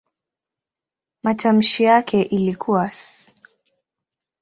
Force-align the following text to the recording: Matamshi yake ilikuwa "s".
Matamshi 1.23 1.83
yake 1.83 2.21
ilikuwa 2.21 2.85
"s". 2.87 3.33